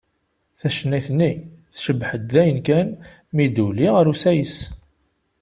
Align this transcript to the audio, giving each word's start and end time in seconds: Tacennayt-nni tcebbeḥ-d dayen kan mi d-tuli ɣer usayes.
Tacennayt-nni 0.59 1.31
tcebbeḥ-d 1.73 2.23
dayen 2.33 2.59
kan 2.67 2.87
mi 3.35 3.45
d-tuli 3.47 3.87
ɣer 3.95 4.05
usayes. 4.11 4.55